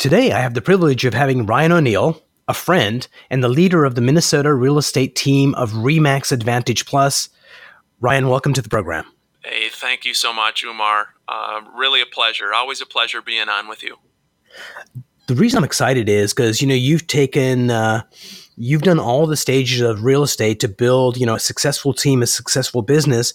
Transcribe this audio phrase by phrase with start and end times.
[0.00, 3.96] Today, I have the privilege of having Ryan O'Neill, a friend, and the leader of
[3.96, 7.28] the Minnesota real estate team of Remax Advantage Plus.
[8.00, 9.04] Ryan, welcome to the program.
[9.44, 11.08] Hey, thank you so much, Umar.
[11.28, 12.54] Uh, really a pleasure.
[12.54, 13.96] Always a pleasure being on with you.
[15.26, 18.04] The reason I'm excited is because you know you've taken, uh,
[18.56, 22.22] you've done all the stages of real estate to build, you know, a successful team,
[22.22, 23.34] a successful business,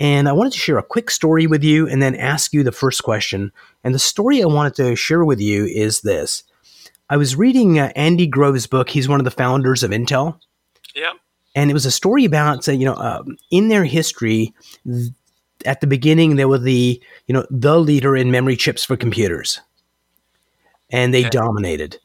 [0.00, 2.72] and I wanted to share a quick story with you and then ask you the
[2.72, 3.52] first question.
[3.84, 6.42] And the story I wanted to share with you is this
[7.08, 8.90] I was reading uh, Andy Grove's book.
[8.90, 10.38] He's one of the founders of Intel.
[10.94, 11.12] Yeah.
[11.54, 14.52] And it was a story about, uh, you know, um, in their history,
[14.84, 15.12] th-
[15.64, 19.60] at the beginning, they were the, you know, the leader in memory chips for computers.
[20.90, 21.30] And they okay.
[21.30, 21.98] dominated.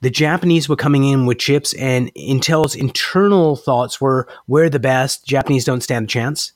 [0.00, 5.26] The Japanese were coming in with chips, and Intel's internal thoughts were, we're the best.
[5.26, 6.52] Japanese don't stand a chance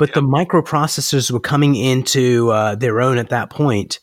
[0.00, 4.00] but the microprocessors were coming into uh, their own at that point,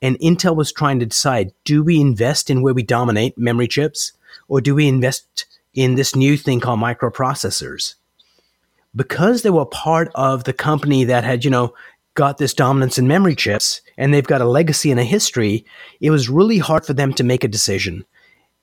[0.00, 4.12] and Intel was trying to decide: do we invest in where we dominate memory chips,
[4.48, 7.94] or do we invest in this new thing called microprocessors?
[8.96, 11.74] Because they were part of the company that had, you know,
[12.14, 15.66] got this dominance in memory chips, and they've got a legacy and a history,
[16.00, 18.06] it was really hard for them to make a decision.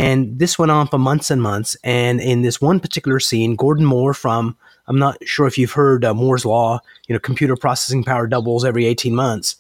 [0.02, 1.75] And this went on for months and months.
[1.83, 4.57] And in this one particular scene, Gordon Moore from
[4.88, 6.80] I'm not sure if you've heard uh, Moore's law.
[7.07, 9.55] You know, computer processing power doubles every 18 months.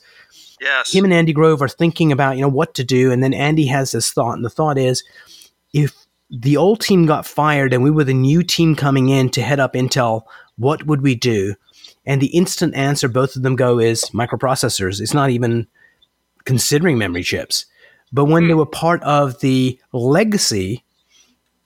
[0.59, 0.93] Yes.
[0.93, 3.65] Him and Andy Grove are thinking about you know what to do, and then Andy
[3.67, 5.03] has this thought, and the thought is,
[5.73, 9.41] if the old team got fired and we were the new team coming in to
[9.41, 10.23] head up Intel,
[10.57, 11.55] what would we do?
[12.05, 15.01] And the instant answer both of them go is microprocessors.
[15.01, 15.67] It's not even
[16.45, 17.65] considering memory chips.
[18.13, 18.59] But when they hmm.
[18.59, 20.83] were part of the legacy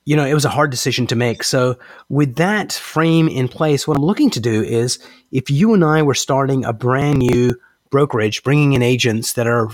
[0.06, 1.44] you know, it was a hard decision to make.
[1.44, 1.78] So,
[2.10, 5.00] with that frame in place, what I'm looking to do is
[5.32, 9.70] if you and I were starting a brand new brokerage, bringing in agents that are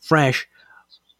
[0.00, 0.46] fresh,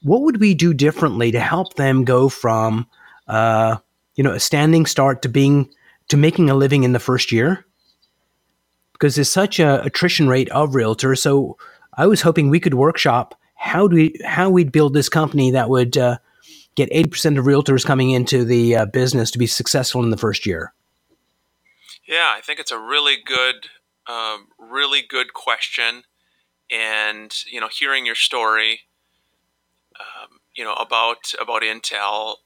[0.03, 2.87] what would we do differently to help them go from,
[3.27, 3.79] uh,
[4.15, 5.69] you know, a standing start to being
[6.09, 7.67] to making a living in the first year?
[8.93, 11.19] Because there's such a attrition rate of realtors.
[11.19, 11.59] So,
[11.99, 15.69] I was hoping we could workshop how do we how we'd build this company that
[15.69, 16.19] would uh,
[16.77, 20.47] get 80% of realtors coming into the uh, business to be successful in the first
[20.47, 20.73] year?
[22.07, 23.69] Yeah, I think it's a really good,
[24.07, 26.05] um, really good question.
[26.71, 28.81] And, you know, hearing your story,
[29.99, 32.37] um, you know, about, about Intel,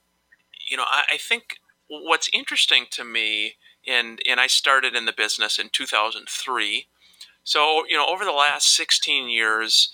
[0.67, 1.57] you know, I, I think
[1.87, 3.55] what's interesting to me,
[3.85, 6.87] and, and I started in the business in 2003.
[7.43, 9.91] So, you know, over the last 16 years,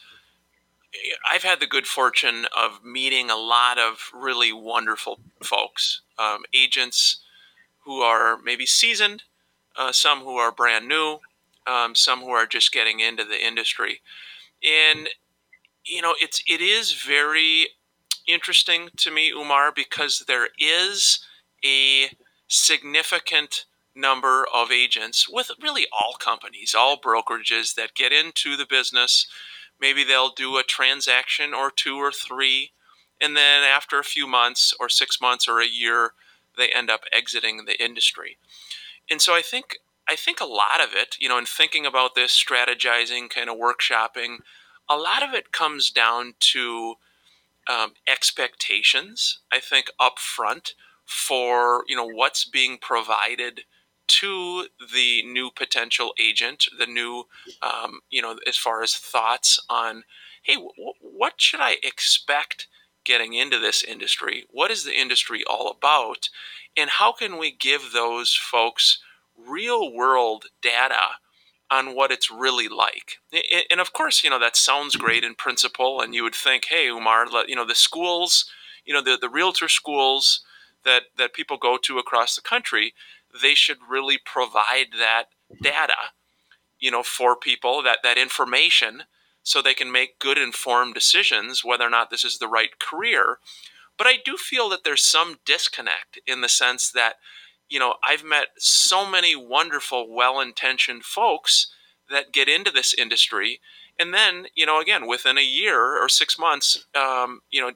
[1.29, 7.21] I've had the good fortune of meeting a lot of really wonderful folks, um, agents
[7.85, 9.23] who are maybe seasoned,
[9.75, 11.19] uh, some who are brand new,
[11.67, 14.01] um, some who are just getting into the industry,
[14.63, 15.09] and
[15.85, 17.69] you know it's it is very
[18.27, 21.19] interesting to me, Umar, because there is
[21.65, 22.09] a
[22.47, 23.65] significant
[23.95, 29.27] number of agents with really all companies, all brokerages that get into the business
[29.79, 32.71] Maybe they'll do a transaction or two or three,
[33.21, 36.11] and then after a few months or six months or a year,
[36.57, 38.37] they end up exiting the industry.
[39.09, 39.77] And so I think
[40.09, 43.57] I think a lot of it, you know, in thinking about this, strategizing, kind of
[43.57, 44.37] workshopping,
[44.89, 46.95] a lot of it comes down to
[47.67, 49.39] um, expectations.
[49.51, 50.73] I think up front
[51.05, 53.61] for you know what's being provided
[54.07, 57.25] to the new potential agent, the new,
[57.61, 60.03] um, you know, as far as thoughts on,
[60.43, 60.71] hey, w-
[61.01, 62.67] what should I expect
[63.03, 64.45] getting into this industry?
[64.49, 66.29] What is the industry all about?
[66.75, 68.99] And how can we give those folks
[69.37, 71.17] real world data
[71.69, 73.17] on what it's really like?
[73.69, 76.01] And of course, you know, that sounds great in principle.
[76.01, 78.45] And you would think, hey, Umar, you know, the schools,
[78.85, 80.41] you know, the, the realtor schools
[80.85, 82.93] that, that people go to across the country,
[83.41, 85.25] they should really provide that
[85.61, 86.11] data,
[86.79, 89.03] you know, for people that that information
[89.43, 93.39] so they can make good informed decisions whether or not this is the right career.
[93.97, 97.15] But I do feel that there's some disconnect in the sense that,
[97.69, 101.67] you know, I've met so many wonderful, well intentioned folks
[102.09, 103.59] that get into this industry
[103.99, 107.71] and then you know again within a year or six months, um, you know,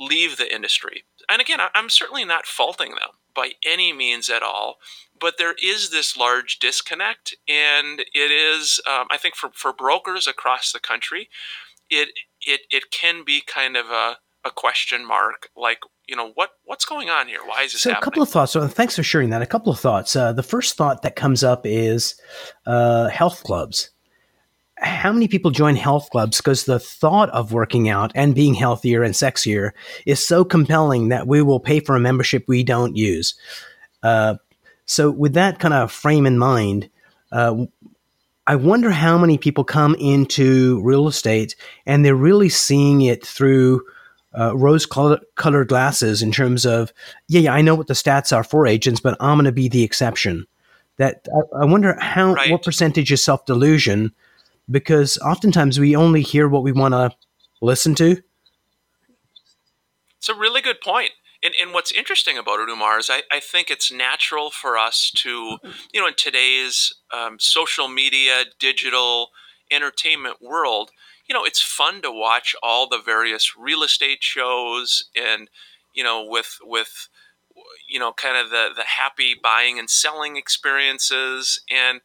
[0.00, 1.04] leave the industry.
[1.28, 4.76] And again, I'm certainly not faulting them by any means at all,
[5.18, 10.26] but there is this large disconnect, and it is, um, I think, for for brokers
[10.26, 11.28] across the country,
[11.90, 12.10] it
[12.40, 16.84] it it can be kind of a a question mark like you know what what's
[16.84, 17.40] going on here?
[17.44, 18.02] Why is this so happening?
[18.02, 18.52] a couple of thoughts.
[18.52, 19.42] So thanks for sharing that.
[19.42, 20.14] A couple of thoughts.
[20.14, 22.20] Uh, the first thought that comes up is
[22.66, 23.90] uh, health clubs
[24.78, 29.02] how many people join health clubs because the thought of working out and being healthier
[29.02, 29.70] and sexier
[30.04, 33.34] is so compelling that we will pay for a membership we don't use
[34.02, 34.34] uh,
[34.86, 36.90] so with that kind of frame in mind
[37.32, 37.64] uh,
[38.46, 41.56] I wonder how many people come into real estate
[41.86, 43.82] and they're really seeing it through
[44.38, 46.92] uh, rose colored glasses in terms of,
[47.28, 49.68] yeah, yeah, I know what the stats are for agents, but I'm going to be
[49.68, 50.46] the exception.
[50.96, 52.50] That I, I wonder how right.
[52.50, 54.12] what percentage is self delusion,
[54.70, 57.10] because oftentimes we only hear what we want to
[57.60, 58.22] listen to.
[60.18, 61.10] It's a really good point.
[61.42, 65.10] And, and what's interesting about it, Umar, is I, I think it's natural for us
[65.16, 65.58] to,
[65.92, 69.28] you know, in today's um, social media, digital
[69.70, 70.90] entertainment world,
[71.28, 75.48] you know, it's fun to watch all the various real estate shows and,
[75.94, 77.08] you know, with with
[77.88, 81.60] you know, kind of the the happy buying and selling experiences.
[81.70, 82.00] And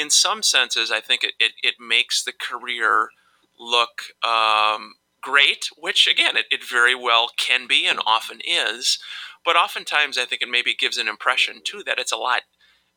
[0.00, 3.10] in some senses, I think it, it, it makes the career
[3.58, 8.98] look um, great, which again, it, it very well can be and often is.
[9.44, 12.42] But oftentimes, I think it maybe gives an impression too that it's a lot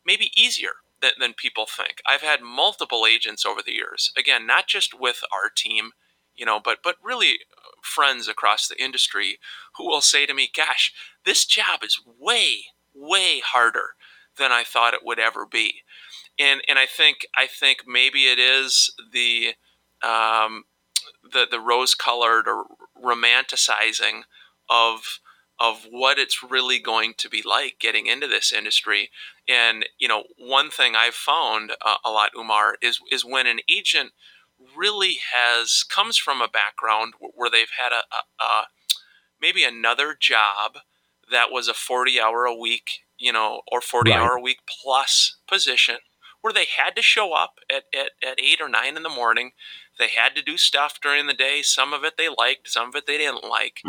[0.05, 2.01] maybe easier than, than people think.
[2.07, 4.11] I've had multiple agents over the years.
[4.17, 5.91] Again, not just with our team,
[6.35, 9.37] you know, but but really uh, friends across the industry
[9.77, 10.93] who will say to me, "Gosh,
[11.25, 13.95] this job is way way harder
[14.37, 15.81] than I thought it would ever be."
[16.39, 19.53] And and I think I think maybe it is the
[20.01, 20.65] um,
[21.23, 22.65] the the rose colored or
[23.01, 24.23] romanticizing
[24.69, 25.19] of
[25.59, 29.11] of what it's really going to be like getting into this industry.
[29.47, 33.59] And you know, one thing I've found uh, a lot, Umar, is is when an
[33.69, 34.11] agent
[34.75, 38.67] really has comes from a background where they've had a, a, a
[39.41, 40.79] maybe another job
[41.31, 44.19] that was a 40 hour a week you know or 40 right.
[44.19, 45.97] hour a week plus position
[46.43, 49.51] where they had to show up at, at, at 8 or 9 in the morning
[49.97, 52.95] they had to do stuff during the day some of it they liked some of
[52.95, 53.81] it they didn't like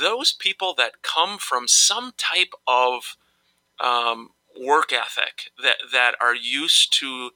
[0.00, 3.16] those people that come from some type of
[3.80, 4.30] um,
[4.60, 7.30] work ethic that that are used to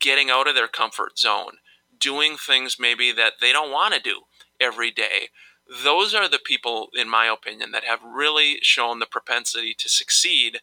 [0.00, 1.58] getting out of their comfort zone,
[1.98, 4.22] doing things maybe that they don't want to do
[4.60, 5.28] every day.
[5.84, 10.60] Those are the people, in my opinion, that have really shown the propensity to succeed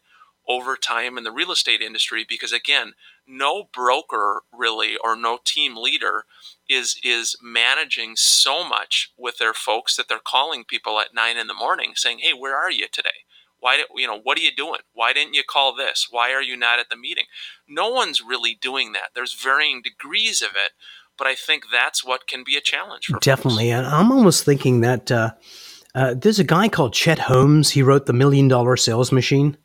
[0.50, 2.92] over time in the real estate industry because again
[3.24, 6.24] no broker really or no team leader
[6.68, 11.46] is is managing so much with their folks that they're calling people at nine in
[11.46, 13.24] the morning saying hey where are you today?
[13.60, 14.80] Why did you know what are you doing?
[14.92, 16.08] Why didn't you call this?
[16.10, 17.26] Why are you not at the meeting?
[17.68, 19.10] No one's really doing that.
[19.14, 20.72] There's varying degrees of it
[21.18, 24.80] but i think that's what can be a challenge for definitely and i'm almost thinking
[24.80, 25.32] that uh,
[25.94, 27.70] uh, there's a guy called chet holmes.
[27.70, 29.56] He wrote the million dollar sales machine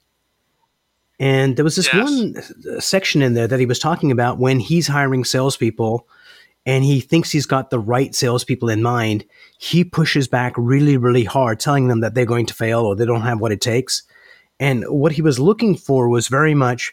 [1.20, 2.10] and there was this yes.
[2.10, 6.08] one uh, section in there that he was talking about when he's hiring salespeople
[6.66, 9.24] and he thinks he's got the right salespeople in mind.
[9.60, 13.06] He pushes back really, really hard, telling them that they're going to fail or they
[13.06, 14.04] don't have what it takes.
[14.60, 16.92] And what he was looking for was very much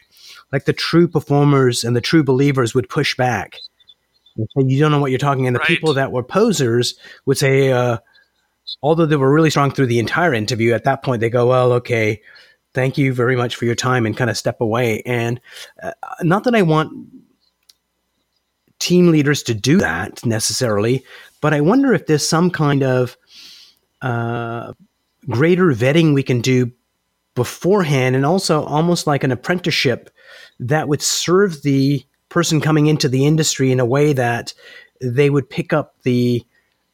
[0.51, 3.57] like the true performers and the true believers would push back.
[4.55, 5.47] You don't know what you're talking.
[5.47, 5.67] And the right.
[5.67, 6.95] people that were posers
[7.25, 7.97] would say, uh,
[8.81, 11.73] although they were really strong through the entire interview, at that point they go, well,
[11.73, 12.21] okay,
[12.73, 15.01] thank you very much for your time and kind of step away.
[15.05, 15.39] And
[15.81, 16.91] uh, not that I want
[18.79, 21.03] team leaders to do that necessarily,
[21.41, 23.17] but I wonder if there's some kind of
[24.01, 24.73] uh,
[25.29, 26.71] greater vetting we can do
[27.35, 30.09] beforehand and also almost like an apprenticeship
[30.59, 34.53] that would serve the person coming into the industry in a way that
[35.01, 36.43] they would pick up the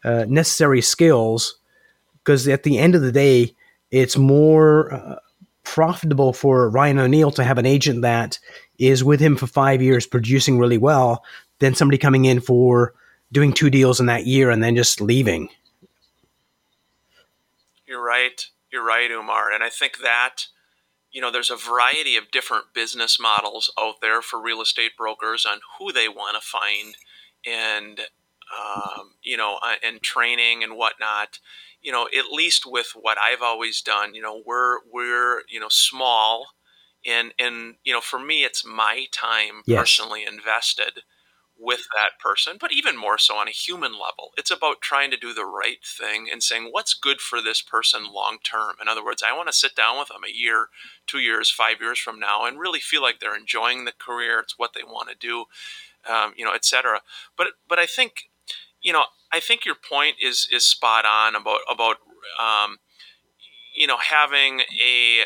[0.04, 1.58] uh, necessary skills
[2.20, 3.54] because at the end of the day
[3.92, 5.16] it's more uh,
[5.74, 8.40] profitable for Ryan O'Neill to have an agent that
[8.80, 11.24] is with him for five years producing really well
[11.60, 12.96] than somebody coming in for
[13.32, 15.48] doing two deals in that year and then just leaving.
[17.86, 18.44] You're right.
[18.72, 19.52] You're right, Umar.
[19.52, 20.48] And I think that,
[21.12, 25.46] you know, there's a variety of different business models out there for real estate brokers
[25.46, 26.96] on who they want to find
[27.46, 28.00] and,
[28.58, 31.38] um, you know, uh, and training and whatnot
[31.82, 35.70] you know, at least with what I've always done, you know, we're we're you know
[35.70, 36.48] small,
[37.06, 39.80] and and you know, for me, it's my time yes.
[39.80, 41.04] personally invested
[41.60, 44.32] with that person, but even more so on a human level.
[44.38, 48.06] It's about trying to do the right thing and saying what's good for this person
[48.14, 48.76] long term.
[48.82, 50.70] In other words, I want to sit down with them a year,
[51.06, 54.40] two years, five years from now, and really feel like they're enjoying the career.
[54.40, 55.46] It's what they want to do,
[56.10, 57.02] um, you know, etc.
[57.38, 58.30] But but I think,
[58.82, 61.98] you know, I think your point is is spot on about about
[62.40, 62.78] um,
[63.76, 65.26] you know having a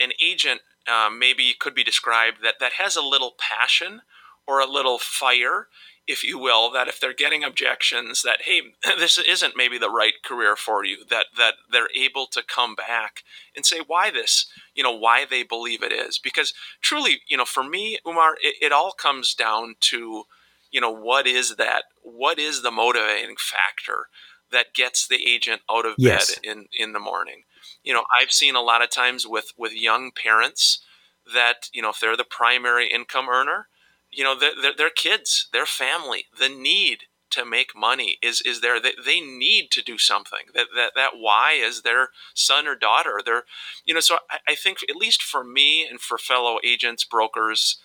[0.00, 0.60] an agent
[0.92, 4.02] um, maybe could be described that that has a little passion
[4.46, 5.68] or a little fire,
[6.06, 8.60] if you will, that if they're getting objections that hey,
[8.98, 13.22] this isn't maybe the right career for you, that that they're able to come back
[13.56, 16.18] and say why this, you know, why they believe it is.
[16.18, 20.24] Because truly, you know, for me, Umar, it, it all comes down to,
[20.70, 21.84] you know, what is that?
[22.04, 24.08] What is the motivating factor
[24.52, 26.34] that gets the agent out of yes.
[26.34, 27.44] bed in in the morning?
[27.82, 30.84] You know, I've seen a lot of times with with young parents
[31.32, 33.68] that you know if they're the primary income earner
[34.16, 38.80] you know, their, their, kids, their family, the need to make money is is there.
[38.80, 40.46] They, they need to do something.
[40.54, 43.20] That, that that why is their son or daughter.
[43.24, 43.42] They're,
[43.84, 47.78] you know, so I, I think at least for me and for fellow agents, brokers,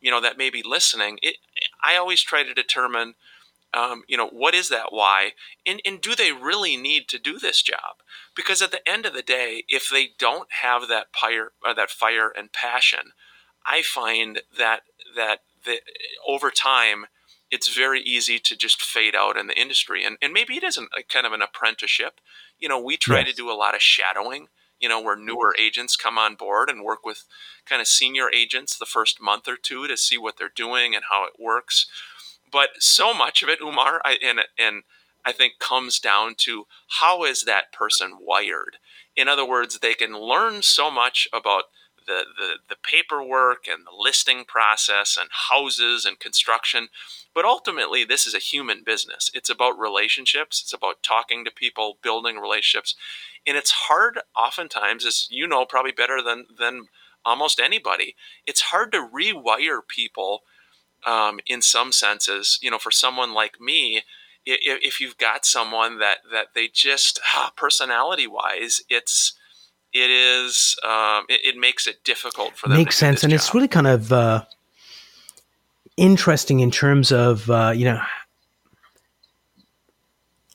[0.00, 1.36] you know, that may be listening, it,
[1.84, 3.14] I always try to determine.
[3.76, 5.32] Um, you know what is that why
[5.66, 8.04] and, and do they really need to do this job
[8.36, 11.90] because at the end of the day if they don't have that fire uh, that
[11.90, 13.10] fire and passion
[13.66, 14.82] i find that
[15.16, 15.80] that the,
[16.26, 17.06] over time,
[17.50, 20.04] it's very easy to just fade out in the industry.
[20.04, 22.20] And, and maybe it isn't kind of an apprenticeship.
[22.58, 23.30] You know, we try yes.
[23.30, 24.48] to do a lot of shadowing,
[24.80, 27.24] you know, where newer agents come on board and work with
[27.66, 31.04] kind of senior agents the first month or two to see what they're doing and
[31.10, 31.86] how it works.
[32.50, 34.82] But so much of it, Umar, I, and, and
[35.24, 36.66] I think comes down to
[37.00, 38.76] how is that person wired?
[39.16, 41.64] In other words, they can learn so much about
[42.06, 46.88] the, the, the paperwork and the listing process and houses and construction.
[47.34, 49.30] But ultimately, this is a human business.
[49.34, 52.94] It's about relationships, it's about talking to people, building relationships.
[53.46, 56.88] And it's hard, oftentimes, as you know, probably better than, than
[57.24, 58.14] almost anybody,
[58.46, 60.42] it's hard to rewire people
[61.06, 62.58] um, in some senses.
[62.62, 64.02] You know, for someone like me,
[64.46, 69.34] if, you've got someone that, that they just, ah, personality wise, it's,
[69.94, 72.78] it is um, it, it, makes it difficult for them.
[72.78, 73.38] Makes sense, and job.
[73.38, 74.44] it's really kind of uh,
[75.96, 78.00] interesting in terms of uh, you know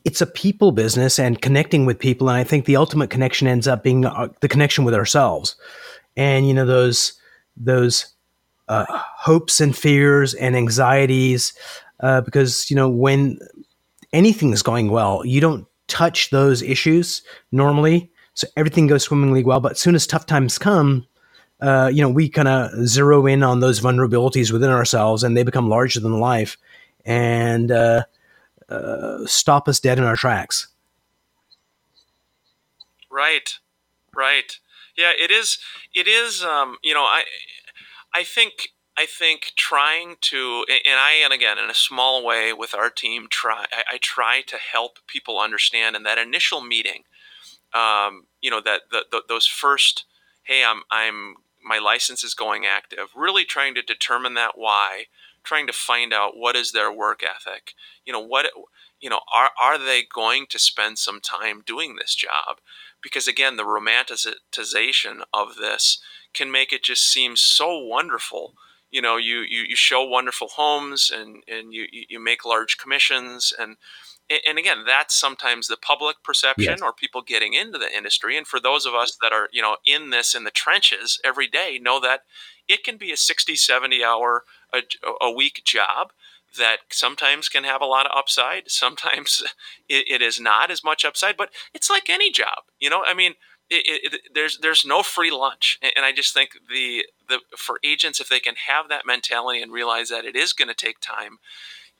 [0.04, 3.66] it's a people business and connecting with people, and I think the ultimate connection ends
[3.66, 5.56] up being uh, the connection with ourselves,
[6.16, 7.14] and you know those
[7.56, 8.06] those
[8.70, 11.52] uh, hopes and fears and anxieties,
[12.00, 13.38] uh, because you know when
[14.12, 17.22] anything is going well, you don't touch those issues
[17.52, 19.60] normally so everything goes swimmingly well.
[19.60, 21.06] But as soon as tough times come,
[21.60, 25.42] uh, you know, we kind of zero in on those vulnerabilities within ourselves, and they
[25.42, 26.56] become larger than life,
[27.04, 28.04] and uh,
[28.68, 30.68] uh, stop us dead in our tracks.
[33.10, 33.58] Right,
[34.14, 34.58] right.
[34.96, 35.58] Yeah, it is.
[35.94, 36.42] It is.
[36.42, 37.24] Um, you know, I,
[38.14, 42.74] I think I think trying to, and I, and again, in a small way with
[42.74, 47.04] our team, try, I, I, try to help people understand in that initial meeting
[47.72, 50.04] um, you know that the, the, those first
[50.44, 55.04] hey i'm i'm my license is going active really trying to determine that why
[55.44, 57.74] trying to find out what is their work ethic
[58.04, 58.46] you know what
[59.00, 62.58] you know are are they going to spend some time doing this job?
[63.02, 66.00] Because again the romanticization of this
[66.34, 68.54] can make it just seem so wonderful.
[68.90, 73.52] You know you you, you show wonderful homes and and you you make large commissions
[73.58, 73.76] and
[74.46, 76.82] and again that's sometimes the public perception yes.
[76.82, 78.36] or people getting into the industry.
[78.36, 81.46] And for those of us that are you know in this in the trenches every
[81.46, 82.22] day know that
[82.68, 84.82] it can be a 60 70 hour a,
[85.20, 86.12] a week job
[86.58, 88.64] that sometimes can have a lot of upside.
[88.70, 89.44] Sometimes
[89.88, 93.04] it, it is not as much upside but it's like any job you know?
[93.06, 93.34] I mean
[93.70, 98.20] it, it, there's there's no free lunch, and I just think the the for agents
[98.20, 101.38] if they can have that mentality and realize that it is going to take time,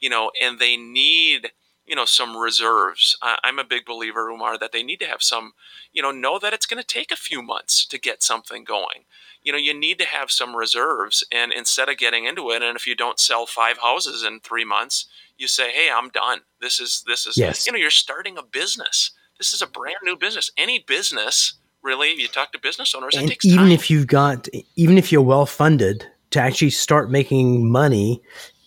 [0.00, 1.52] you know, and they need
[1.86, 3.16] you know some reserves.
[3.22, 5.52] I'm a big believer, Umar, that they need to have some,
[5.92, 9.04] you know, know that it's going to take a few months to get something going.
[9.42, 12.76] You know, you need to have some reserves, and instead of getting into it, and
[12.76, 15.06] if you don't sell five houses in three months,
[15.38, 16.40] you say, "Hey, I'm done.
[16.60, 17.64] This is this is." Yes.
[17.64, 19.12] You know, you're starting a business.
[19.38, 20.50] This is a brand new business.
[20.58, 23.72] Any business, really, you talk to business owners, and even time.
[23.72, 28.22] if you've got, even if you're well funded to actually start making money,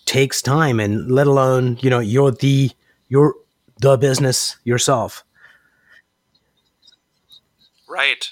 [0.06, 2.72] takes time, and let alone, you know, you're the
[3.10, 3.36] you're
[3.80, 5.24] the business yourself.
[7.88, 8.30] Right.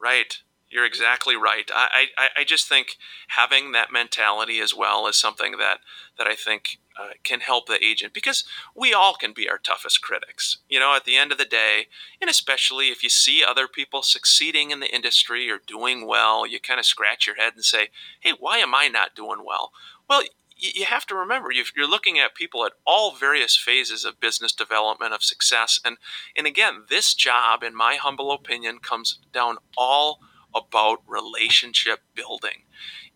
[0.00, 0.38] Right.
[0.72, 1.70] You're exactly right.
[1.72, 2.96] I, I, I just think
[3.28, 5.80] having that mentality as well is something that,
[6.16, 10.00] that I think uh, can help the agent because we all can be our toughest
[10.00, 10.58] critics.
[10.70, 11.88] You know, at the end of the day,
[12.20, 16.58] and especially if you see other people succeeding in the industry or doing well, you
[16.58, 17.88] kind of scratch your head and say,
[18.20, 19.72] hey, why am I not doing well?
[20.08, 20.22] Well,
[20.62, 25.12] you have to remember you're looking at people at all various phases of business development
[25.12, 25.96] of success and
[26.36, 30.20] and again this job in my humble opinion comes down all
[30.54, 32.62] about relationship building.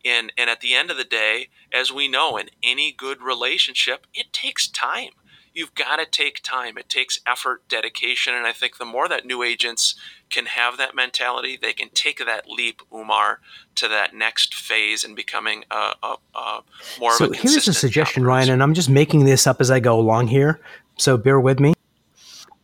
[0.05, 4.07] And, and at the end of the day, as we know, in any good relationship,
[4.15, 5.11] it takes time.
[5.53, 6.77] You've got to take time.
[6.77, 8.35] It takes effort, dedication.
[8.35, 9.95] And I think the more that new agents
[10.29, 13.41] can have that mentality, they can take that leap, Umar,
[13.77, 16.61] to that next phase and becoming a, a, a
[17.01, 19.71] more so of a here's a suggestion, Ryan, and I'm just making this up as
[19.71, 20.61] I go along here.
[20.99, 21.73] So bear with me.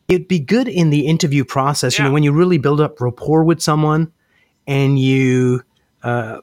[0.09, 2.05] It'd be good in the interview process, yeah.
[2.05, 4.13] you know, when you really build up rapport with someone
[4.67, 5.63] and you
[6.03, 6.41] uh,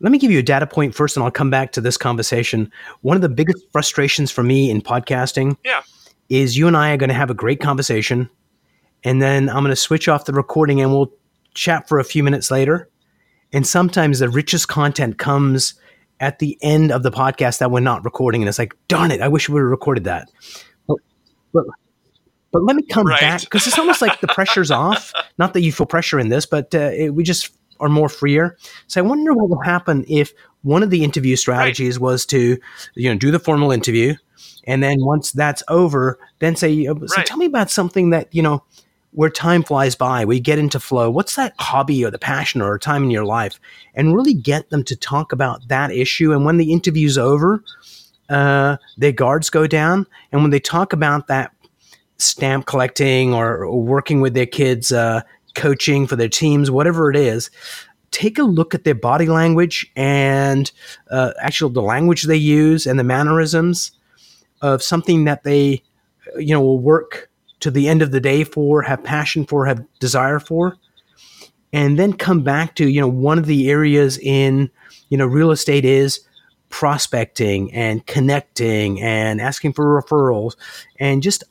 [0.00, 2.70] let me give you a data point first and i'll come back to this conversation.
[3.02, 5.82] One of the biggest frustrations for me in podcasting yeah.
[6.28, 8.28] is you and i are going to have a great conversation
[9.04, 11.12] and then i'm going to switch off the recording and we'll
[11.54, 12.88] chat for a few minutes later.
[13.52, 15.74] And sometimes the richest content comes
[16.20, 19.22] at the end of the podcast that we're not recording and it's like darn it
[19.22, 20.30] i wish we would have recorded that.
[20.86, 20.98] But,
[21.52, 21.64] but
[22.52, 23.20] but let me come right.
[23.20, 25.12] back because it's almost like the pressure's off.
[25.38, 28.56] Not that you feel pressure in this, but uh, it, we just are more freer.
[28.86, 32.02] So I wonder what will happen if one of the interview strategies right.
[32.02, 32.58] was to,
[32.94, 34.14] you know, do the formal interview,
[34.64, 37.26] and then once that's over, then say, uh, so right.
[37.26, 38.62] tell me about something that you know
[39.12, 41.10] where time flies by, we get into flow.
[41.10, 43.58] What's that hobby or the passion or time in your life?
[43.94, 46.32] And really get them to talk about that issue.
[46.32, 47.64] And when the interview's over,
[48.28, 50.06] uh, their guards go down.
[50.30, 51.52] And when they talk about that
[52.20, 55.22] stamp collecting or, or working with their kids, uh,
[55.54, 57.50] coaching for their teams, whatever it is,
[58.10, 60.72] take a look at their body language and
[61.10, 63.92] uh, actually the language they use and the mannerisms
[64.62, 65.82] of something that they,
[66.36, 67.30] you know, will work
[67.60, 70.76] to the end of the day for, have passion for, have desire for,
[71.72, 74.70] and then come back to, you know, one of the areas in,
[75.08, 76.20] you know, real estate is
[76.68, 80.56] prospecting and connecting and asking for referrals
[80.98, 81.44] and just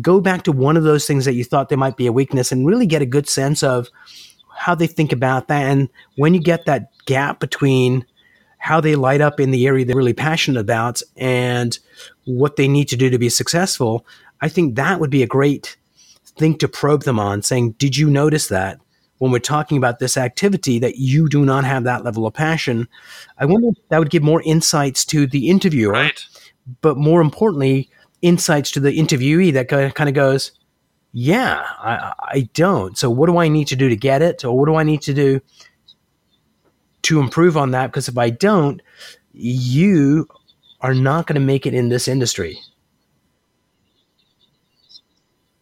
[0.00, 2.52] go back to one of those things that you thought there might be a weakness
[2.52, 3.88] and really get a good sense of
[4.56, 5.62] how they think about that.
[5.62, 8.04] And when you get that gap between
[8.58, 11.78] how they light up in the area they're really passionate about and
[12.24, 14.04] what they need to do to be successful,
[14.40, 15.76] I think that would be a great
[16.36, 18.80] thing to probe them on, saying, Did you notice that?
[19.18, 22.86] When we're talking about this activity, that you do not have that level of passion,
[23.38, 25.92] I wonder if that would give more insights to the interviewer.
[25.92, 26.22] Right.
[26.82, 27.88] But more importantly,
[28.26, 30.52] insights to the interviewee that kind of goes,
[31.12, 32.98] yeah, I, I don't.
[32.98, 34.44] So what do I need to do to get it?
[34.44, 35.40] Or what do I need to do
[37.02, 37.86] to improve on that?
[37.86, 38.82] Because if I don't,
[39.32, 40.28] you
[40.80, 42.58] are not going to make it in this industry.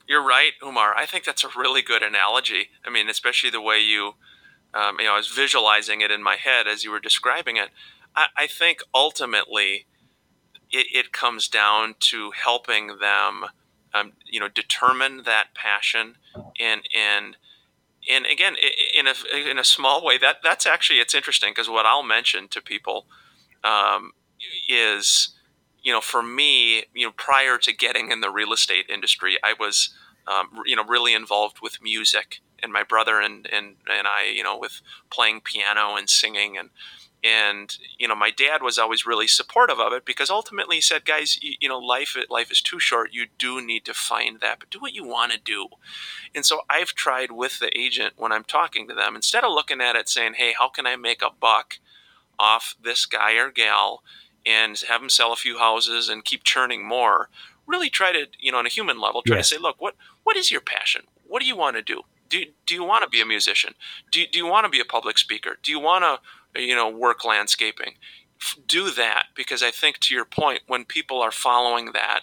[0.09, 0.95] You're right, Umar.
[0.97, 2.71] I think that's a really good analogy.
[2.85, 4.15] I mean, especially the way you,
[4.73, 7.69] um, you know, I was visualizing it in my head as you were describing it.
[8.17, 9.87] I, I think ultimately,
[10.75, 13.45] it, it comes down to helping them,
[13.95, 16.17] um, you know, determine that passion
[16.61, 17.37] and and
[18.11, 18.57] and again
[18.95, 19.15] in a
[19.51, 23.07] in a small way that that's actually it's interesting because what I'll mention to people
[23.63, 24.13] um,
[24.69, 25.31] is
[25.83, 29.55] you know for me you know prior to getting in the real estate industry I
[29.59, 29.95] was
[30.27, 34.43] um, you know really involved with music and my brother and and and I you
[34.43, 36.71] know with playing piano and singing and
[37.25, 41.05] and you know my dad was always really supportive of it because ultimately he said
[41.05, 44.61] guys you, you, know life life is too short you do need to find that
[44.61, 45.69] but do what you want to do
[46.35, 49.81] and so i've tried with the agent when i'm talking to them instead of looking
[49.81, 51.79] at it saying hey how can i make a buck
[52.39, 54.03] off this guy or gal
[54.45, 57.31] and have them sell a few houses and keep churning more
[57.67, 59.49] really try to you know on a human level try yes.
[59.49, 62.45] to say look what what is your passion what do you want to do do,
[62.67, 63.75] do you want to be a musician?
[64.11, 65.59] Do, do you want to be a public speaker?
[65.63, 66.19] Do you want to
[66.57, 67.95] you know, work landscaping.
[68.67, 72.21] Do that because I think to your point, when people are following that,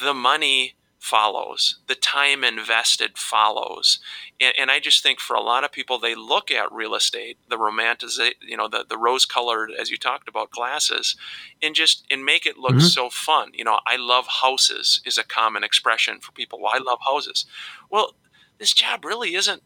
[0.00, 4.00] the money follows, the time invested follows.
[4.40, 7.38] And, and, I just think for a lot of people, they look at real estate,
[7.48, 8.10] the romantic,
[8.42, 11.16] you know, the, the rose colored, as you talked about, glasses,
[11.62, 12.80] and just and make it look mm-hmm.
[12.80, 13.52] so fun.
[13.54, 16.60] You know, I love houses is a common expression for people.
[16.60, 17.46] Well, I love houses.
[17.90, 18.14] Well,
[18.58, 19.62] this job really isn't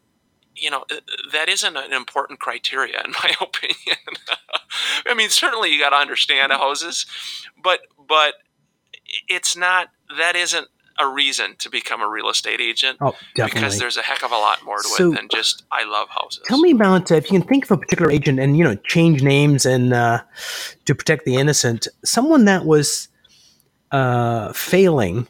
[0.56, 0.96] you know uh,
[1.32, 3.98] that isn't an important criteria in my opinion
[5.06, 7.06] i mean certainly you got to understand houses
[7.62, 8.34] but but
[9.28, 9.88] it's not
[10.18, 12.98] that isn't a reason to become a real estate agent.
[13.00, 13.60] Oh, definitely.
[13.60, 16.08] Because there's a heck of a lot more to So- it than just I love
[16.10, 16.42] houses.
[16.46, 18.74] Tell me about uh, if you can think of a particular agent and you know
[18.76, 20.22] change names and uh,
[20.84, 21.88] to protect the innocent.
[22.04, 23.08] Someone that was
[23.90, 25.26] uh, failing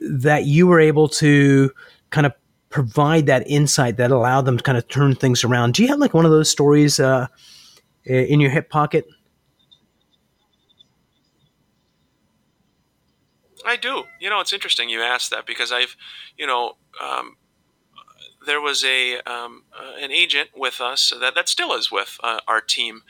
[0.00, 1.70] that you were able to
[2.10, 2.32] kind of
[2.70, 5.74] provide that insight that allowed them to kind of turn things around.
[5.74, 7.26] Do you have like one of those stories uh,
[8.04, 9.06] in your hip pocket?
[13.64, 14.04] I do.
[14.18, 15.96] You know, it's interesting you asked that because I've,
[16.38, 17.36] you know, um,
[18.46, 22.38] there was a um, uh, an agent with us that that still is with uh,
[22.48, 23.02] our team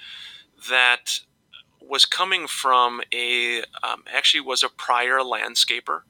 [0.68, 1.20] that
[1.80, 6.00] was coming from a um, actually was a prior landscaper.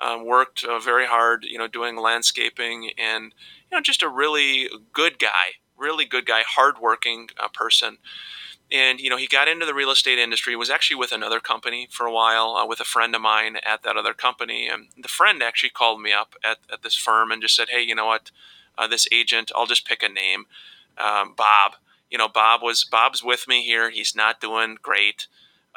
[0.00, 3.34] Um, worked uh, very hard, you know, doing landscaping, and
[3.70, 7.98] you know, just a really good guy, really good guy, hardworking uh, person.
[8.70, 11.88] And you know he got into the real estate industry was actually with another company
[11.90, 14.68] for a while uh, with a friend of mine at that other company.
[14.68, 17.82] And the friend actually called me up at, at this firm and just said hey
[17.82, 18.30] you know what?
[18.76, 20.44] Uh, this agent i'll just pick a name.
[20.98, 21.76] Um, bob
[22.10, 23.88] you know bob was bob's with me here.
[23.88, 25.28] He's not doing great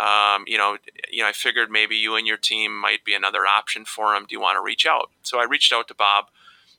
[0.01, 0.77] um, you know
[1.11, 4.25] you know i figured maybe you and your team might be another option for him
[4.27, 5.11] do you want to reach out?
[5.23, 6.25] So i reached out to bob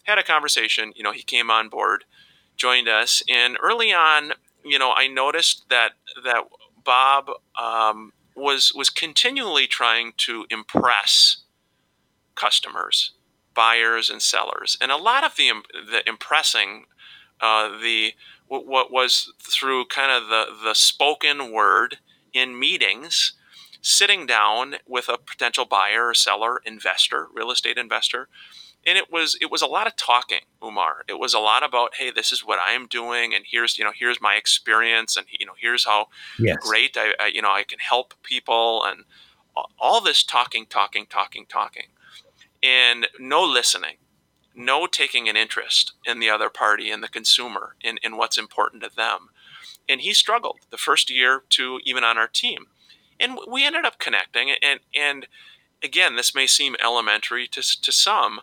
[0.05, 2.05] had a conversation you know he came on board
[2.57, 4.33] joined us and early on
[4.65, 5.93] you know, I noticed that
[6.25, 6.45] that
[6.85, 7.31] Bob
[7.61, 11.39] um, was was continually trying to impress
[12.35, 13.13] customers,
[13.55, 16.87] buyers, and sellers, and a lot of the the impressing,
[17.41, 18.15] uh, the
[18.49, 21.99] what, was through kind of the the spoken word
[22.33, 23.33] in meetings,
[23.81, 28.29] sitting down with a potential buyer or seller, investor, real estate investor,
[28.85, 31.05] and it was it was a lot of talking umar.
[31.09, 33.85] It was a lot about hey this is what i am doing and here's you
[33.85, 36.59] know here's my experience and you know here's how Yes.
[36.61, 39.05] great I, I you know i can help people and
[39.79, 41.89] all this talking talking talking talking.
[42.63, 43.97] And no listening
[44.55, 48.83] no taking an interest in the other party and the consumer in, in what's important
[48.83, 49.31] to them
[49.89, 52.67] and he struggled the first year to even on our team
[53.19, 55.27] and we ended up connecting and and
[55.83, 58.41] again this may seem elementary to, to some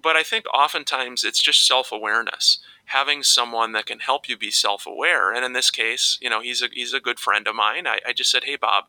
[0.00, 4.50] but I think oftentimes it's just self awareness, having someone that can help you be
[4.50, 5.32] self aware.
[5.32, 7.86] And in this case, you know, he's a he's a good friend of mine.
[7.86, 8.84] I, I just said, hey Bob,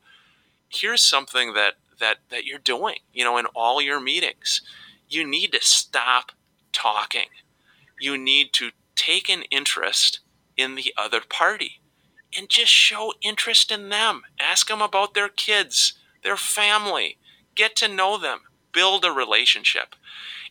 [0.70, 2.98] here's something that that that you're doing.
[3.14, 4.62] You know, in all your meetings,
[5.08, 6.32] you need to stop
[6.72, 7.30] talking.
[8.00, 10.20] You need to take an interest
[10.56, 11.82] in the other party
[12.38, 14.24] and just show interest in them.
[14.40, 17.18] Ask them about their kids, their family,
[17.56, 18.42] get to know them,
[18.74, 19.96] build a relationship.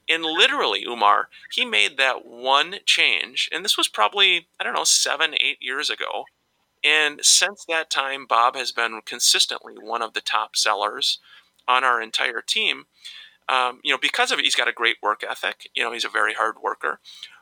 [0.08, 4.84] And literally, Umar, he made that one change, and this was probably, I don't know,
[4.84, 6.24] seven, eight years ago.
[6.82, 11.18] And since that time, Bob has been consistently one of the top sellers
[11.66, 12.86] on our entire team.
[13.48, 15.68] Um, you know, because of it, he's got a great work ethic.
[15.74, 17.00] You know, he's a very hard worker,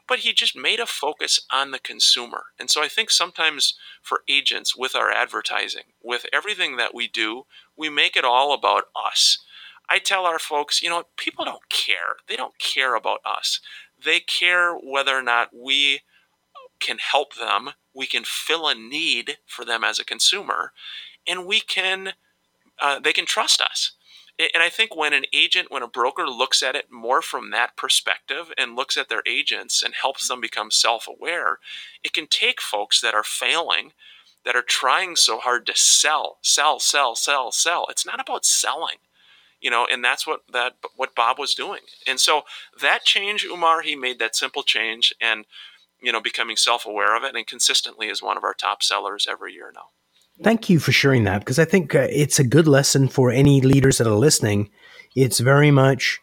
[0.09, 2.47] but he just made a focus on the consumer.
[2.59, 7.45] And so I think sometimes for agents with our advertising, with everything that we do,
[7.77, 9.39] we make it all about us.
[9.89, 12.17] I tell our folks, you know, people don't care.
[12.27, 13.61] They don't care about us.
[14.03, 16.01] They care whether or not we
[16.81, 20.73] can help them, we can fill a need for them as a consumer,
[21.27, 22.13] and we can,
[22.81, 23.93] uh, they can trust us.
[24.39, 27.75] And I think when an agent, when a broker looks at it more from that
[27.77, 31.59] perspective and looks at their agents and helps them become self aware,
[32.05, 33.93] it can take folks that are failing,
[34.45, 37.87] that are trying so hard to sell, sell, sell, sell, sell.
[37.89, 38.99] It's not about selling
[39.61, 42.43] you know and that's what that what bob was doing and so
[42.81, 45.45] that change umar he made that simple change and
[46.01, 49.53] you know becoming self-aware of it and consistently is one of our top sellers every
[49.53, 49.89] year now
[50.43, 53.61] Thank you for sharing that because I think uh, it's a good lesson for any
[53.61, 54.71] leaders that are listening.
[55.15, 56.21] It's very much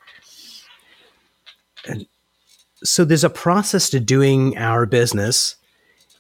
[2.84, 5.56] so there's a process to doing our business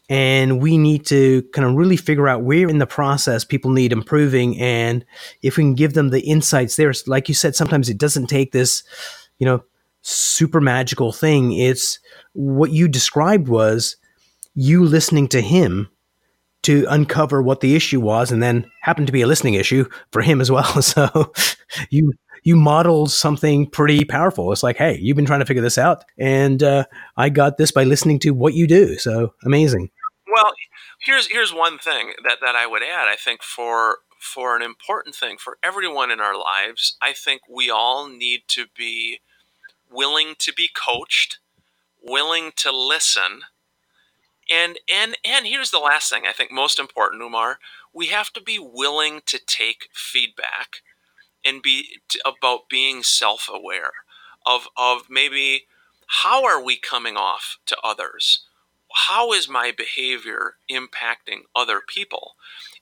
[0.10, 3.91] and we need to kind of really figure out where in the process people need
[3.91, 5.06] improving and
[5.41, 8.51] if we can give them the insights there like you said sometimes it doesn't take
[8.51, 8.84] this
[9.39, 9.63] you know
[10.01, 11.99] super magical thing it's
[12.34, 13.95] what you described was
[14.53, 15.89] you listening to him
[16.63, 20.21] to uncover what the issue was and then happened to be a listening issue for
[20.21, 20.63] him as well.
[20.82, 21.32] So
[21.89, 24.52] you you modeled something pretty powerful.
[24.52, 26.86] It's like hey you've been trying to figure this out and uh,
[27.17, 28.97] i got this by listening to what you do.
[28.97, 29.89] So amazing.
[30.34, 30.54] Well
[30.99, 33.08] here's here's one thing that, that i would add.
[33.08, 37.69] I think for for an important thing for everyone in our lives i think we
[37.69, 39.19] all need to be
[39.91, 41.39] willing to be coached
[42.02, 43.41] willing to listen
[44.54, 47.60] and and and here's the last thing I think most important, Umar.
[47.94, 50.78] We have to be willing to take feedback
[51.46, 53.92] and be t- about being self-aware
[54.46, 55.66] of of maybe
[56.08, 58.46] how are we coming off to others
[59.08, 62.36] how is my behavior impacting other people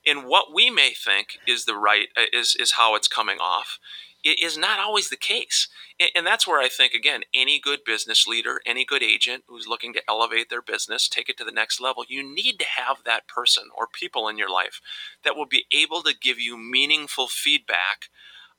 [0.06, 3.78] and what we may think is the right uh, is is how it's coming off
[4.24, 5.68] is not always the case.
[6.14, 9.92] And that's where i think again any good business leader any good agent who's looking
[9.92, 13.28] to elevate their business take it to the next level you need to have that
[13.28, 14.80] person or people in your life
[15.22, 18.08] that will be able to give you meaningful feedback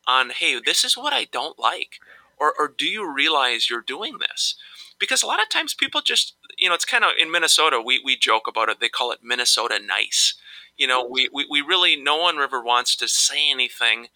[0.07, 1.99] on hey this is what i don't like
[2.43, 4.55] or, or do you realize you're doing this?
[4.99, 8.01] Because a lot of times people just you know it's kind of in minnesota we,
[8.03, 8.79] we joke about it.
[8.79, 10.35] They call it minnesota nice.
[10.77, 14.07] You know we, we, we really no one ever wants to say anything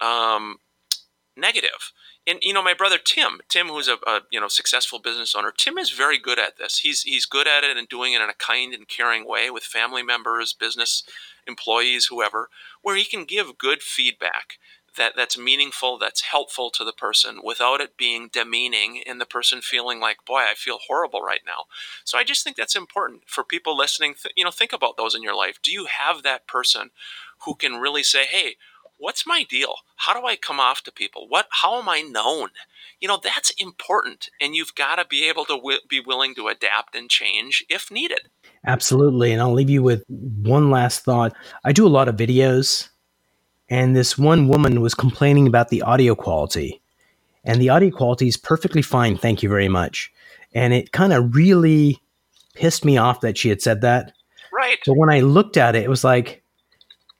[0.00, 0.56] um,
[1.36, 1.92] negative
[2.26, 5.52] and you know my brother tim tim who's a, a, you know successful business owner
[5.56, 8.30] tim is very good at this he's he's good at it and doing it in
[8.30, 11.02] a kind and caring way with family members business
[11.46, 12.48] employees whoever
[12.82, 14.58] where he can give good feedback
[14.96, 19.60] that that's meaningful, that's helpful to the person without it being demeaning and the person
[19.60, 21.64] feeling like, boy, I feel horrible right now.
[22.04, 24.14] So I just think that's important for people listening.
[24.14, 25.58] Th- you know, think about those in your life.
[25.62, 26.90] Do you have that person
[27.40, 28.56] who can really say, hey,
[28.98, 29.76] what's my deal?
[29.96, 31.26] How do I come off to people?
[31.28, 32.50] What, how am I known?
[33.00, 34.30] You know, that's important.
[34.40, 37.90] And you've got to be able to w- be willing to adapt and change if
[37.90, 38.28] needed.
[38.66, 39.32] Absolutely.
[39.32, 41.34] And I'll leave you with one last thought.
[41.64, 42.88] I do a lot of videos
[43.68, 46.80] and this one woman was complaining about the audio quality.
[47.44, 50.12] And the audio quality is perfectly fine, thank you very much.
[50.54, 52.00] And it kind of really
[52.54, 54.12] pissed me off that she had said that.
[54.52, 54.78] Right.
[54.86, 56.42] But when I looked at it, it was like,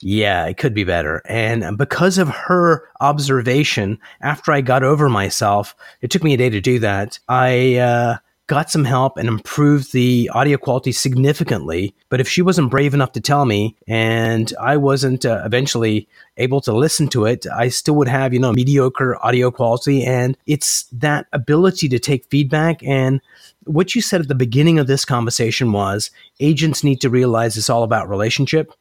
[0.00, 1.22] yeah, it could be better.
[1.26, 6.50] And because of her observation, after I got over myself, it took me a day
[6.50, 7.18] to do that.
[7.28, 11.94] I uh, got some help and improved the audio quality significantly.
[12.08, 16.60] But if she wasn't brave enough to tell me and I wasn't uh, eventually able
[16.62, 20.04] to listen to it, I still would have, you know, mediocre audio quality.
[20.04, 22.82] And it's that ability to take feedback.
[22.84, 23.20] And
[23.64, 27.70] what you said at the beginning of this conversation was agents need to realize it's
[27.70, 28.72] all about relationship.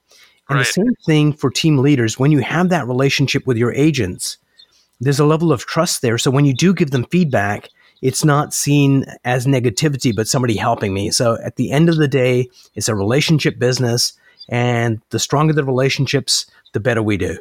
[0.49, 0.65] And right.
[0.65, 2.19] the same thing for team leaders.
[2.19, 4.37] When you have that relationship with your agents,
[4.99, 6.17] there's a level of trust there.
[6.17, 7.69] So when you do give them feedback,
[8.01, 11.11] it's not seen as negativity, but somebody helping me.
[11.11, 14.13] So at the end of the day, it's a relationship business.
[14.47, 17.39] And the stronger the relationships, the better we do.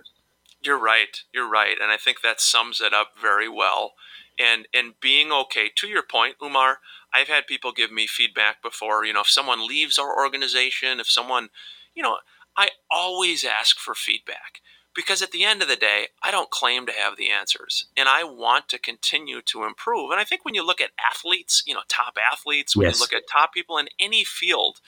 [0.63, 1.23] You're right.
[1.35, 1.77] You're right.
[1.81, 3.93] And I think that sums it up very well.
[4.39, 6.79] And and being okay, to your point, Umar,
[7.13, 11.09] I've had people give me feedback before, you know, if someone leaves our organization, if
[11.09, 11.51] someone,
[11.95, 12.17] you know,
[12.57, 14.61] I always ask for feedback
[14.95, 18.09] because at the end of the day, I don't claim to have the answers and
[18.09, 20.11] I want to continue to improve.
[20.11, 22.97] And I think when you look at athletes, you know, top athletes, when yes.
[22.97, 24.81] you look at top people in any field,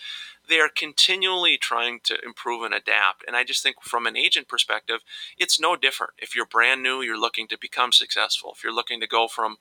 [0.49, 3.25] they're continually trying to improve and adapt.
[3.27, 5.01] And I just think from an agent perspective,
[5.37, 6.15] it's no different.
[6.19, 8.53] If you're brand new, you're looking to become successful.
[8.55, 9.57] If you're looking to go from,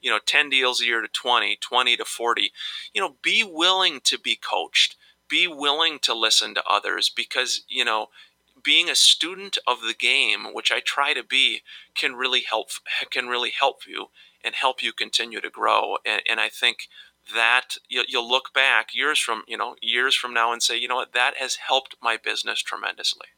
[0.00, 2.52] you know, 10 deals a year to 20, 20 to 40,
[2.94, 4.96] you know, be willing to be coached.
[5.30, 8.08] Be willing to listen to others because, you know,
[8.62, 11.62] being a student of the game, which I try to be,
[11.94, 12.68] can really help
[13.10, 14.08] can really help you
[14.44, 15.96] and help you continue to grow.
[16.04, 16.88] And, and I think
[17.34, 20.88] that you'll, you'll look back years from you know years from now and say, you
[20.88, 23.28] know what, that has helped my business tremendously.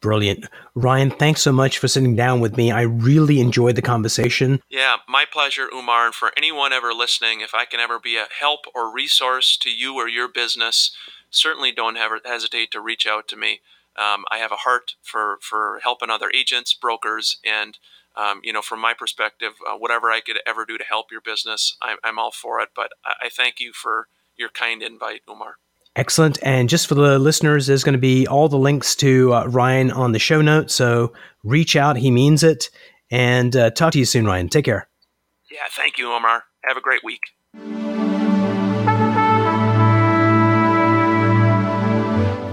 [0.00, 0.46] Brilliant.
[0.74, 2.70] Ryan, thanks so much for sitting down with me.
[2.70, 4.60] I really enjoyed the conversation.
[4.68, 6.06] Yeah, my pleasure, Umar.
[6.06, 9.70] And for anyone ever listening, if I can ever be a help or resource to
[9.70, 10.94] you or your business,
[11.36, 13.60] certainly don't ever hesitate to reach out to me.
[13.96, 17.78] Um, I have a heart for for helping other agents, brokers, and
[18.16, 21.20] um, you know, from my perspective, uh, whatever I could ever do to help your
[21.20, 22.70] business, I'm, I'm all for it.
[22.74, 25.56] But I, I thank you for your kind invite, Umar.
[25.96, 26.38] Excellent.
[26.42, 29.90] And just for the listeners, there's going to be all the links to uh, Ryan
[29.90, 30.74] on the show notes.
[30.74, 31.96] So reach out.
[31.96, 32.70] He means it.
[33.10, 34.48] And uh, talk to you soon, Ryan.
[34.48, 34.88] Take care.
[35.50, 35.60] Yeah.
[35.70, 36.44] Thank you, Omar.
[36.64, 37.22] Have a great week.